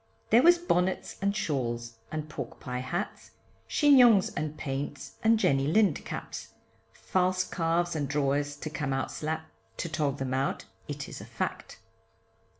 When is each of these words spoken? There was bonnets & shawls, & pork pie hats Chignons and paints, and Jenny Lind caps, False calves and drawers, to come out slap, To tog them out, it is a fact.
There 0.31 0.41
was 0.41 0.57
bonnets 0.57 1.15
& 1.27 1.33
shawls, 1.33 1.97
& 2.11 2.27
pork 2.29 2.59
pie 2.59 2.79
hats 2.79 3.29
Chignons 3.69 4.31
and 4.35 4.57
paints, 4.57 5.11
and 5.23 5.37
Jenny 5.37 5.67
Lind 5.67 6.03
caps, 6.05 6.55
False 6.91 7.43
calves 7.47 7.95
and 7.95 8.07
drawers, 8.07 8.55
to 8.57 8.71
come 8.71 8.93
out 8.93 9.11
slap, 9.11 9.51
To 9.77 9.87
tog 9.89 10.17
them 10.17 10.33
out, 10.33 10.65
it 10.87 11.07
is 11.07 11.21
a 11.21 11.25
fact. 11.25 11.77